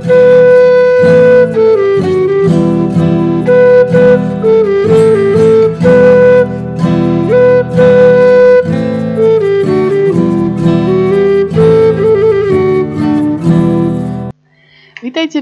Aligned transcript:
Vítajte 0.00 0.16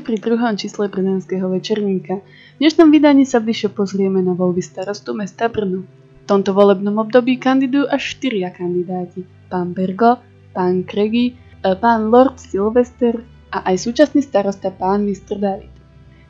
pri 0.02 0.18
druhom 0.18 0.58
čísle 0.58 0.90
Brnenského 0.90 1.46
večerníka. 1.46 2.18
V 2.18 2.58
dnešnom 2.58 2.90
vydaní 2.90 3.22
sa 3.30 3.38
bližšie 3.38 3.70
pozrieme 3.70 4.18
na 4.26 4.34
voľby 4.34 4.58
starostu 4.58 5.14
mesta 5.14 5.46
Brno. 5.46 5.86
V 5.86 6.24
tomto 6.26 6.50
volebnom 6.50 6.98
období 6.98 7.38
kandidujú 7.38 7.86
až 7.86 8.18
štyria 8.18 8.50
kandidáti. 8.50 9.22
Pán 9.46 9.70
Bergo, 9.70 10.18
pán 10.50 10.82
Kregi, 10.82 11.38
e, 11.62 11.78
pán 11.78 12.10
Lord 12.10 12.42
Silvester 12.42 13.37
a 13.48 13.64
aj 13.72 13.76
súčasný 13.88 14.20
starosta 14.20 14.68
pán 14.68 15.04
Mr. 15.08 15.40
David. 15.40 15.72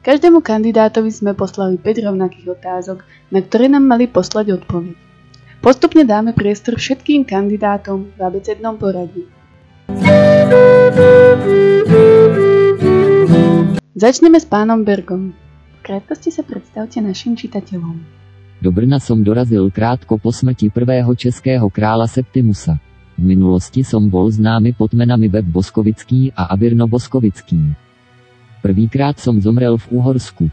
Každému 0.02 0.40
kandidátovi 0.40 1.10
sme 1.10 1.34
poslali 1.34 1.77
5 1.77 2.06
rovnakých 2.06 2.46
otázok, 2.54 3.02
na 3.34 3.42
ktoré 3.42 3.66
nám 3.66 3.84
mali 3.84 4.06
poslať 4.06 4.62
odpoveď. 4.62 4.94
Postupne 5.58 6.06
dáme 6.06 6.32
priestor 6.32 6.78
všetkým 6.78 7.27
kandidátom 7.27 8.14
v 8.14 8.20
abecednom 8.22 8.78
poradí. 8.78 9.27
Začneme 13.98 14.38
s 14.38 14.46
pánom 14.46 14.86
Bergom. 14.86 15.34
V 15.78 15.82
krátkosti 15.82 16.30
se 16.30 16.42
představte 16.42 17.00
našim 17.00 17.36
čitatelům. 17.36 18.06
Do 18.62 18.70
Brna 18.72 18.98
som 18.98 19.22
dorazil 19.22 19.70
krátko 19.70 20.19
po 20.19 20.32
smrti 20.34 20.70
prvého 20.70 21.14
českého 21.14 21.70
krála 21.70 22.06
Septimusa. 22.06 22.78
V 23.18 23.27
minulosti 23.27 23.82
som 23.82 24.06
bol 24.06 24.30
známy 24.30 24.78
pod 24.78 24.95
menami 24.95 25.27
Web 25.27 25.50
Boskovický 25.50 26.30
a 26.38 26.54
Abirno 26.54 26.86
Boskovický. 26.86 27.58
Prvýkrát 28.62 29.18
som 29.18 29.42
zomrel 29.42 29.74
v 29.74 29.91
Uhorsku. 29.91 30.46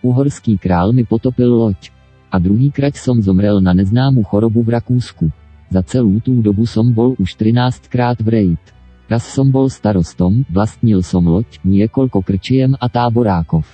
Uhorský 0.00 0.56
král 0.56 0.96
mi 0.96 1.04
potopil 1.04 1.52
loď. 1.52 1.92
A 2.32 2.40
druhýkrát 2.40 2.96
som 2.96 3.20
zomrel 3.20 3.60
na 3.60 3.76
neznámou 3.76 4.24
chorobu 4.24 4.64
v 4.64 4.80
Rakúsku. 4.80 5.28
Za 5.68 5.84
celú 5.84 6.16
tú 6.24 6.40
dobu 6.40 6.64
som 6.64 6.88
bol 6.88 7.20
už 7.20 7.36
13 7.36 7.84
krát 7.92 8.16
v 8.16 8.28
rejt. 8.32 8.64
Raz 9.12 9.28
som 9.28 9.52
bol 9.52 9.68
starostom, 9.68 10.48
vlastnil 10.48 11.04
som 11.04 11.20
loď, 11.20 11.60
niekoľko 11.68 12.24
krčiem 12.24 12.80
a 12.80 12.88
táborákov. 12.88 13.68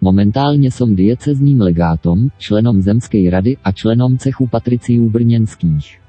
Momentálne 0.00 0.72
som 0.72 0.96
diecezným 0.96 1.60
legátom, 1.60 2.32
členom 2.40 2.80
Zemskej 2.80 3.28
rady 3.28 3.52
a 3.60 3.76
členom 3.76 4.16
cechu 4.16 4.48
patriciú 4.48 5.04
brněnských. 5.12 6.01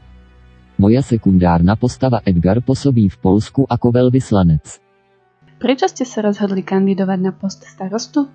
Moja 0.83 0.99
sekundárna 0.99 1.79
postava 1.79 2.19
Edgar 2.27 2.59
pôsobí 2.59 3.07
v 3.07 3.15
Polsku 3.23 3.63
ako 3.63 3.87
veľvyslanec. 4.03 4.83
Prečo 5.55 5.87
ste 5.87 6.03
sa 6.03 6.19
rozhodli 6.19 6.59
kandidovať 6.59 7.19
na 7.23 7.31
post 7.31 7.63
starostu? 7.63 8.27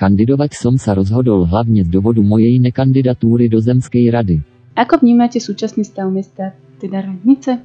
Kandidovať 0.00 0.56
som 0.56 0.80
sa 0.80 0.96
rozhodol 0.96 1.44
hlavne 1.44 1.84
z 1.84 1.92
dovodu 1.92 2.24
mojej 2.24 2.56
nekandidatúry 2.56 3.52
do 3.52 3.60
Zemskej 3.60 4.08
rady. 4.16 4.40
Ako 4.80 5.04
vnímate 5.04 5.44
súčasný 5.44 5.84
stav 5.84 6.08
mesta, 6.08 6.56
teda 6.80 7.04
radnice? 7.04 7.60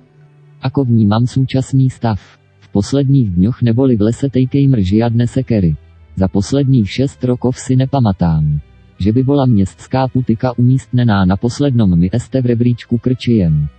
Ako 0.59 0.83
vnímam 0.83 1.31
súčasný 1.31 1.87
stav? 1.87 2.19
V 2.59 2.67
posledních 2.75 3.31
dňoch 3.31 3.63
neboli 3.63 3.95
v 3.95 4.11
lese 4.11 4.27
Tejkejmr 4.27 4.83
žiadne 4.83 5.31
sekery. 5.31 5.79
Za 6.19 6.27
posledních 6.27 6.91
6 7.07 7.23
rokov 7.23 7.55
si 7.55 7.79
nepamatám, 7.79 8.59
že 8.99 9.15
by 9.15 9.21
bola 9.23 9.47
městská 9.47 10.11
putika 10.11 10.51
umístnená 10.59 11.23
na 11.23 11.39
poslednom 11.39 11.95
mieste 11.95 12.43
v 12.43 12.51
rebríčku 12.51 12.99
krčijem. 12.99 13.71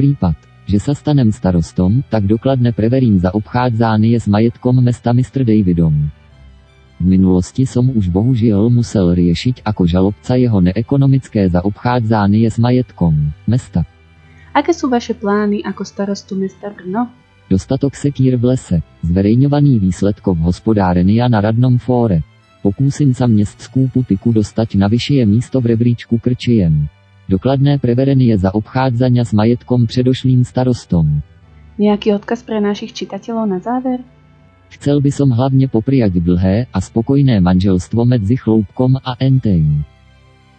V 0.00 0.16
prípad, 0.16 0.32
že 0.64 0.80
sa 0.80 0.96
stanem 0.96 1.28
starostom, 1.28 2.00
tak 2.08 2.24
dokladne 2.24 2.72
preverím 2.72 3.20
za 3.20 3.36
obchádzanie 3.36 4.16
s 4.16 4.24
majetkom 4.32 4.80
mesta 4.80 5.12
Mr. 5.12 5.44
Davidom. 5.44 6.08
V 6.96 7.04
minulosti 7.04 7.68
som 7.68 7.92
už 7.92 8.08
bohužiaľ 8.08 8.72
musel 8.72 9.12
riešiť 9.12 9.60
ako 9.60 9.84
žalobca 9.84 10.40
jeho 10.40 10.56
neekonomické 10.64 11.52
zaobchádzanie 11.52 12.48
s 12.48 12.56
majetkom 12.56 13.12
mesta. 13.44 13.84
Aké 14.56 14.72
sú 14.72 14.88
vaše 14.88 15.12
plány 15.12 15.68
ako 15.68 15.84
starostu 15.84 16.32
mesta 16.32 16.72
Brno? 16.72 17.12
Dostatok 17.52 17.92
sekír 17.92 18.40
v 18.40 18.56
lese, 18.56 18.80
zverejňovaný 19.04 19.84
výsledkov 19.84 20.40
hospodárenia 20.40 21.28
na 21.28 21.44
radnom 21.44 21.76
fóre. 21.76 22.24
Pokúsim 22.64 23.12
sa 23.12 23.28
městskou 23.28 23.92
putiku 23.92 24.32
dostať 24.32 24.80
na 24.80 24.88
vyššie 24.88 25.28
místo 25.28 25.60
v 25.60 25.76
rebríčku 25.76 26.16
krčiem. 26.16 26.88
Dokladné 27.30 27.78
preverenie 27.78 28.34
za 28.34 28.50
obchádzania 28.50 29.22
s 29.22 29.30
majetkom 29.30 29.86
predošlým 29.86 30.42
starostom. 30.42 31.22
Nejaký 31.78 32.18
odkaz 32.18 32.42
pre 32.42 32.58
našich 32.58 32.90
čitateľov 32.90 33.46
na 33.46 33.62
záver? 33.62 34.02
Chcel 34.74 34.98
by 34.98 35.14
som 35.14 35.30
hlavne 35.30 35.70
popriať 35.70 36.18
dlhé 36.18 36.66
a 36.74 36.78
spokojné 36.82 37.38
manželstvo 37.38 38.02
medzi 38.02 38.34
chloupkom 38.34 38.98
a 38.98 39.14
entejm. 39.22 39.86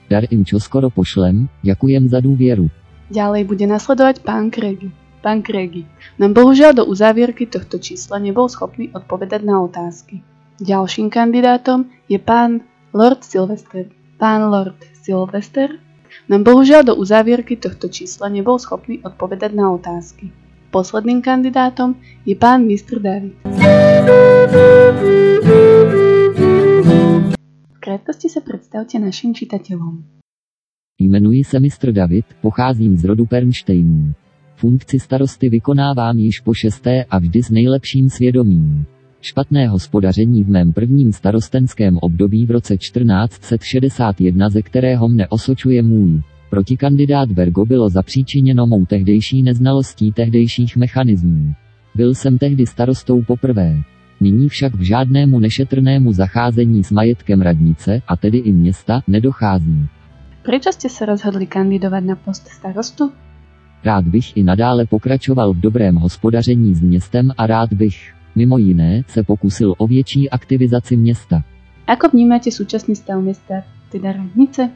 Dar 0.07 0.23
im 0.31 0.47
čoskoro 0.47 0.87
pošlem, 0.87 1.51
ďakujem 1.59 2.07
za 2.07 2.23
dôvieru. 2.23 2.71
Ďalej 3.11 3.51
bude 3.51 3.67
nasledovať 3.67 4.23
pán 4.23 4.47
Kregi. 4.47 4.95
Pán 5.19 5.43
Kregi 5.43 5.83
nám 6.23 6.31
bohužiaľ 6.39 6.71
do 6.71 6.83
uzávierky 6.87 7.51
tohto 7.51 7.83
čísla 7.83 8.15
nebol 8.23 8.47
schopný 8.47 8.95
odpovedať 8.95 9.43
na 9.43 9.59
otázky. 9.59 10.23
Ďalším 10.63 11.11
kandidátom 11.11 11.91
je 12.07 12.15
pán 12.15 12.63
Lord 12.95 13.27
Sylvester. 13.27 13.91
Pán 14.15 14.47
Lord 14.47 14.79
Sylvester 15.03 15.90
nám 16.29 16.41
bohužiaľ 16.43 16.81
do 16.83 16.93
uzávierky 16.95 17.57
tohto 17.57 17.87
čísla 17.87 18.29
nebol 18.29 18.59
schopný 18.59 18.99
odpovedať 19.03 19.51
na 19.51 19.71
otázky. 19.73 20.31
Posledným 20.71 21.19
kandidátom 21.19 21.99
je 22.23 22.35
pán 22.39 22.63
Mr. 22.63 23.03
David. 23.03 23.35
V 27.75 27.79
krátkosti 27.83 28.31
sa 28.31 28.39
predstavte 28.39 28.95
našim 28.95 29.35
čitateľom. 29.35 30.21
Jmenuji 31.01 31.43
se 31.43 31.59
Mr. 31.59 31.91
David, 31.91 32.25
pocházím 32.41 32.97
z 32.97 33.03
rodu 33.03 33.25
Pernštejnů. 33.25 34.13
Funkci 34.55 34.99
starosty 34.99 35.49
vykonávám 35.49 36.17
již 36.17 36.39
po 36.39 36.53
šesté 36.53 37.03
a 37.09 37.19
vždy 37.19 37.43
s 37.43 37.49
nejlepším 37.49 38.09
svědomím. 38.09 38.85
Špatné 39.21 39.67
hospodaření 39.67 40.43
v 40.43 40.49
mém 40.49 40.73
prvním 40.73 41.11
starostenském 41.11 41.97
období 42.01 42.45
v 42.45 42.51
roce 42.51 42.77
1461, 42.77 44.49
ze 44.49 44.61
kterého 44.61 45.09
mne 45.09 45.27
osočuje 45.27 45.81
můj 45.81 46.21
protikandidát 46.51 47.31
Bergo 47.31 47.65
bylo 47.65 47.89
zapříčiněno 47.89 48.67
mou 48.67 48.85
tehdejší 48.85 49.43
neznalostí 49.43 50.11
tehdejších 50.11 50.77
mechanismů. 50.77 51.53
Byl 51.95 52.13
jsem 52.13 52.37
tehdy 52.37 52.65
starostou 52.65 53.23
poprvé. 53.23 53.83
Nyní 54.21 54.49
však 54.49 54.75
v 54.75 54.81
žádnému 54.81 55.39
nešetrnému 55.39 56.13
zacházení 56.13 56.83
s 56.83 56.91
majetkem 56.91 57.41
radnice, 57.41 58.01
a 58.07 58.15
tedy 58.15 58.37
i 58.37 58.51
města, 58.51 59.01
nedochází. 59.07 59.87
Prečo 60.41 60.73
ste 60.73 60.89
sa 60.89 61.05
rozhodli 61.05 61.45
kandidovať 61.45 62.03
na 62.03 62.17
post 62.17 62.49
starostu? 62.49 63.13
Rád 63.85 64.05
bych 64.09 64.37
i 64.37 64.41
nadále 64.43 64.85
pokračoval 64.85 65.53
v 65.53 65.59
dobrém 65.69 65.95
hospodaření 65.95 66.75
s 66.75 66.81
městem 66.81 67.31
a 67.37 67.47
rád 67.47 67.73
bych, 67.73 68.13
mimo 68.35 68.57
jiné, 68.57 69.03
se 69.07 69.23
pokusil 69.23 69.75
o 69.77 69.87
větší 69.87 70.29
aktivizaci 70.29 70.97
města. 70.97 71.43
Ako 71.87 72.09
vnímate 72.09 72.51
súčasný 72.51 72.95
stav 72.95 73.19
mesta, 73.23 73.63
teda 73.91 74.11
radnice? 74.11 74.69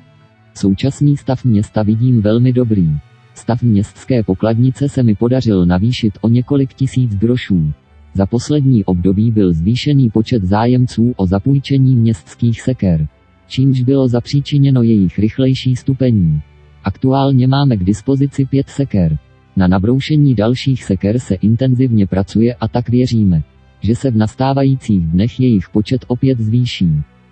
Současný 0.54 1.18
stav 1.18 1.46
města 1.46 1.84
vidím 1.84 2.22
velmi 2.22 2.54
dobrý. 2.54 2.90
Stav 3.34 3.62
městské 3.62 4.24
pokladnice 4.24 4.90
se 4.90 5.04
mi 5.04 5.16
podařil 5.16 5.66
navýšit 5.66 6.18
o 6.22 6.30
několik 6.30 6.74
tisíc 6.74 7.16
grošů. 7.16 7.74
Za 8.14 8.26
poslední 8.26 8.86
období 8.86 9.32
byl 9.32 9.54
zvýšený 9.54 10.10
počet 10.10 10.44
zájemců 10.44 11.14
o 11.18 11.28
zapůjčení 11.28 11.96
městských 11.96 12.62
seker 12.62 13.08
čímž 13.48 13.82
bylo 13.82 14.08
zapříčiněno 14.08 14.84
jejich 14.84 15.20
rychlejší 15.20 15.76
stupení. 15.76 16.42
Aktuálně 16.84 17.48
máme 17.48 17.78
k 17.78 17.84
dispozici 17.84 18.46
pět 18.46 18.70
seker. 18.70 19.18
Na 19.58 19.68
nabroušení 19.68 20.36
dalších 20.36 20.84
seker 20.84 21.20
se 21.20 21.36
intenzivně 21.36 22.08
pracuje 22.08 22.56
a 22.56 22.68
tak 22.68 22.90
věříme, 22.90 23.44
že 23.82 23.96
se 23.96 24.12
v 24.12 24.18
nastávajících 24.18 25.08
dnech 25.08 25.40
jejich 25.40 25.70
počet 25.70 26.06
opět 26.08 26.40
zvýší. 26.40 26.90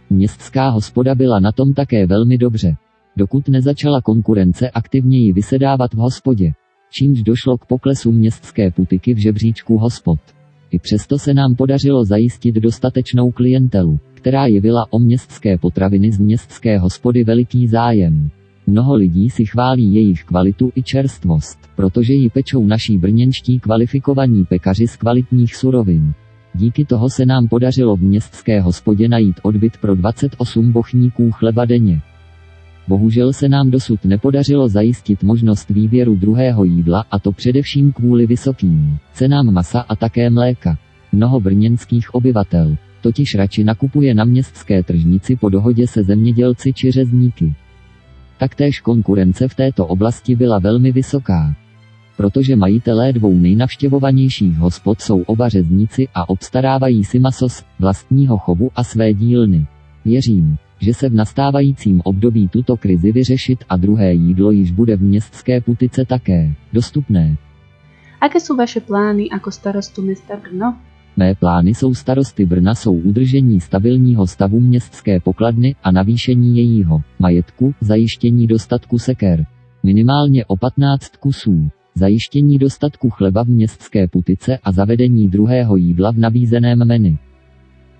Městská 0.09 0.69
hospoda 0.69 1.15
byla 1.15 1.39
na 1.39 1.51
tom 1.51 1.73
také 1.73 2.07
velmi 2.07 2.37
dobře. 2.37 2.75
Dokud 3.17 3.49
nezačala 3.49 4.01
konkurence 4.01 4.69
aktivněji 4.69 5.33
vysedávat 5.33 5.93
v 5.93 5.97
hospodě. 5.97 6.53
Čímž 6.91 7.23
došlo 7.23 7.57
k 7.57 7.65
poklesu 7.65 8.11
městské 8.11 8.71
putiky 8.71 9.13
v 9.13 9.17
žebříčku 9.17 9.77
hospod. 9.77 10.19
I 10.71 10.79
přesto 10.79 11.19
se 11.19 11.33
nám 11.33 11.55
podařilo 11.55 12.05
zajistit 12.05 12.55
dostatečnou 12.55 13.31
klientelu 13.31 13.99
která 14.23 14.45
jevila 14.45 14.87
o 14.89 14.99
městské 14.99 15.57
potraviny 15.57 16.11
z 16.11 16.19
městské 16.19 16.79
hospody 16.79 17.23
veliký 17.23 17.67
zájem. 17.67 18.29
Mnoho 18.67 18.95
lidí 18.95 19.29
si 19.29 19.45
chválí 19.45 19.95
jejich 19.95 20.23
kvalitu 20.23 20.71
i 20.75 20.83
čerstvost, 20.83 21.59
protože 21.75 22.13
ji 22.13 22.29
pečou 22.29 22.65
naší 22.65 22.97
brněnští 22.97 23.59
kvalifikovaní 23.59 24.45
pekaři 24.45 24.87
z 24.87 24.95
kvalitních 24.95 25.55
surovin. 25.55 26.13
Díky 26.55 26.85
toho 26.85 27.09
se 27.09 27.25
nám 27.25 27.47
podařilo 27.47 27.95
v 27.95 28.01
městské 28.01 28.61
hospodě 28.61 29.07
najít 29.09 29.39
odbyt 29.41 29.77
pro 29.77 29.95
28 29.95 30.71
bochníků 30.71 31.31
chleba 31.31 31.65
denně. 31.65 32.01
Bohužel 32.87 33.33
se 33.33 33.49
nám 33.49 33.71
dosud 33.71 34.05
nepodařilo 34.05 34.67
zajistit 34.69 35.23
možnost 35.23 35.69
výběru 35.69 36.15
druhého 36.15 36.63
jídla, 36.63 37.05
a 37.11 37.19
to 37.19 37.31
především 37.31 37.91
kvůli 37.91 38.27
vysokým 38.27 38.97
cenám 39.13 39.53
masa 39.53 39.79
a 39.79 39.95
také 39.95 40.29
mléka. 40.29 40.77
Mnoho 41.11 41.39
brněnských 41.39 42.15
obyvatel 42.15 42.75
totiž 43.01 43.35
radši 43.35 43.63
nakupuje 43.63 44.13
na 44.13 44.23
městské 44.23 44.83
tržnici 44.83 45.35
po 45.35 45.49
dohodě 45.49 45.87
se 45.87 46.03
zemědělci 46.03 46.73
či 46.73 46.91
řezníky. 46.91 47.55
Taktéž 48.43 48.79
konkurence 48.79 49.47
v 49.47 49.55
této 49.55 49.87
oblasti 49.87 50.35
byla 50.35 50.59
velmi 50.59 50.91
vysoká. 50.91 51.55
Protože 52.17 52.55
majitelé 52.55 53.13
dvou 53.13 53.33
nejnavštěvovanějších 53.33 54.57
hospod 54.57 55.01
jsou 55.01 55.21
oba 55.21 55.49
řezníci 55.49 56.07
a 56.15 56.29
obstarávají 56.29 57.03
si 57.03 57.19
maso 57.19 57.49
z 57.49 57.63
vlastního 57.79 58.37
chovu 58.37 58.71
a 58.75 58.83
své 58.83 59.13
dílny. 59.13 59.67
Věřím, 60.05 60.57
že 60.79 60.93
se 60.93 61.09
v 61.09 61.13
nastávajícím 61.13 62.01
období 62.03 62.47
tuto 62.47 62.77
krizi 62.77 63.11
vyřešit 63.11 63.63
a 63.69 63.77
druhé 63.77 64.13
jídlo 64.13 64.51
již 64.51 64.71
bude 64.71 64.95
v 64.97 65.01
městské 65.01 65.61
putice 65.61 66.05
také 66.05 66.53
dostupné. 66.73 67.35
Aké 68.21 68.39
jsou 68.39 68.55
vaše 68.55 68.79
plány 68.79 69.29
jako 69.31 69.51
starostu 69.51 70.01
města 70.01 70.33
Brno? 70.35 70.77
Mé 71.17 71.35
plány 71.35 71.73
jsou 71.73 71.93
starosty 71.93 72.45
Brna 72.45 72.75
jsou 72.75 72.93
udržení 72.93 73.59
stabilního 73.59 74.27
stavu 74.27 74.59
městské 74.59 75.19
pokladny 75.19 75.75
a 75.83 75.91
navýšení 75.91 76.57
jejího 76.57 77.01
majetku, 77.19 77.73
zajištění 77.81 78.47
dostatku 78.47 78.99
seker. 78.99 79.45
Minimálně 79.83 80.45
o 80.45 80.57
15 80.57 81.17
kusů. 81.17 81.69
Zajištění 81.95 82.57
dostatku 82.57 83.09
chleba 83.09 83.43
v 83.43 83.47
městské 83.47 84.07
putice 84.07 84.57
a 84.63 84.71
zavedení 84.71 85.29
druhého 85.29 85.75
jídla 85.75 86.11
v 86.11 86.17
nabízeném 86.17 86.87
menu. 86.87 87.17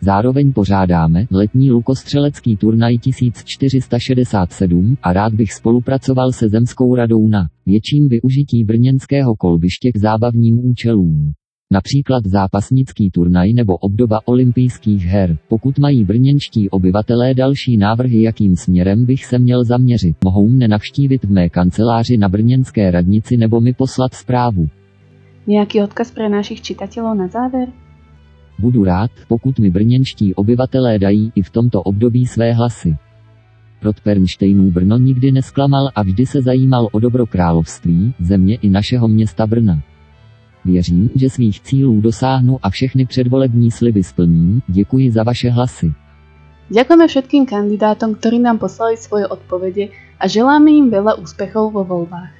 Zároveň 0.01 0.53
pořádáme 0.53 1.25
letní 1.31 1.71
lukostřelecký 1.71 2.57
turnaj 2.57 2.97
1467 2.97 4.97
a 5.03 5.13
rád 5.13 5.33
bych 5.33 5.53
spolupracoval 5.53 6.31
se 6.31 6.49
Zemskou 6.49 6.95
radou 6.95 7.27
na 7.27 7.47
větším 7.65 8.09
využití 8.09 8.63
brněnského 8.63 9.35
kolbiště 9.35 9.91
k 9.91 9.97
zábavním 9.97 10.65
účelům. 10.65 11.33
Například 11.73 12.25
zápasnický 12.25 13.11
turnaj 13.11 13.53
nebo 13.53 13.77
obdoba 13.77 14.19
olympijských 14.25 15.05
her. 15.05 15.37
Pokud 15.47 15.79
mají 15.79 16.03
brněnští 16.03 16.69
obyvatelé 16.69 17.33
další 17.33 17.77
návrhy, 17.77 18.21
jakým 18.21 18.55
směrem 18.55 19.05
bych 19.05 19.25
se 19.25 19.39
měl 19.39 19.63
zaměřit, 19.63 20.17
mohou 20.23 20.47
mne 20.47 20.67
navštívit 20.67 21.23
v 21.23 21.31
mé 21.31 21.49
kanceláři 21.49 22.17
na 22.17 22.29
brněnské 22.29 22.91
radnici 22.91 23.37
nebo 23.37 23.61
mi 23.61 23.73
poslat 23.73 24.13
zprávu. 24.13 24.67
Nějaký 25.47 25.81
odkaz 25.81 26.11
pro 26.11 26.29
našich 26.29 26.61
čitatelů 26.61 27.13
na 27.13 27.27
závěr? 27.27 27.67
Budu 28.59 28.83
rád, 28.83 29.11
pokud 29.27 29.59
mi 29.59 29.69
brněnští 29.69 30.35
obyvatelé 30.35 30.99
dají 30.99 31.31
i 31.35 31.41
v 31.41 31.49
tomto 31.49 31.81
období 31.81 32.25
své 32.25 32.53
hlasy. 32.53 32.95
Rod 33.83 34.01
Pernštejnů 34.01 34.71
Brno 34.71 34.97
nikdy 34.97 35.31
nesklamal 35.31 35.89
a 35.95 36.03
vždy 36.03 36.25
se 36.25 36.41
zajímal 36.41 36.87
o 36.91 36.99
dobro 36.99 37.25
království, 37.25 38.13
země 38.19 38.55
i 38.55 38.69
našeho 38.69 39.07
města 39.07 39.47
Brna. 39.47 39.92
Věřím, 40.65 41.09
že 41.15 41.29
svých 41.29 41.61
cílů 41.61 42.01
dosáhnu 42.01 42.59
a 42.63 42.69
všechny 42.69 43.05
předvolební 43.05 43.71
sliby 43.71 44.03
splním. 44.03 44.61
Děkuji 44.67 45.11
za 45.11 45.23
vaše 45.23 45.49
hlasy. 45.49 45.93
Ďakujeme 46.71 47.05
všetkým 47.11 47.43
kandidátom, 47.43 48.15
ktorí 48.15 48.39
nám 48.39 48.57
poslali 48.57 48.95
svoje 48.95 49.27
odpovede 49.27 49.91
a 50.15 50.25
želáme 50.31 50.71
im 50.71 50.87
veľa 50.87 51.19
úspechov 51.19 51.75
vo 51.75 51.83
voľbách. 51.83 52.31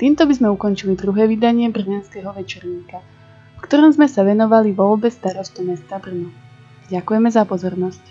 Týmto 0.00 0.24
by 0.26 0.32
sme 0.34 0.48
ukončili 0.50 0.96
druhé 0.96 1.28
vydanie 1.28 1.68
Brňanského 1.70 2.32
večerníka, 2.32 3.04
v 3.54 3.60
ktorom 3.60 3.92
sme 3.92 4.08
sa 4.08 4.24
venovali 4.24 4.72
voľbe 4.72 5.12
starostu 5.12 5.62
mesta 5.62 6.00
Brno. 6.00 6.32
Ďakujeme 6.90 7.28
za 7.28 7.44
pozornosť. 7.44 8.02